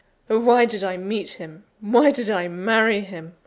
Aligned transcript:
Oh, 0.31 0.39
why 0.39 0.65
did 0.65 0.83
I 0.83 0.97
meet 0.97 1.33
him! 1.33 1.63
why 1.79 2.09
did 2.09 2.31
I 2.31 2.47
marry 2.47 3.01
him! 3.01 3.33